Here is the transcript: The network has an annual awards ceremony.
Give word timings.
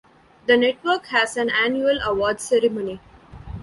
The 0.47 0.57
network 0.57 1.05
has 1.09 1.37
an 1.37 1.51
annual 1.51 1.99
awards 2.03 2.43
ceremony. 2.43 2.99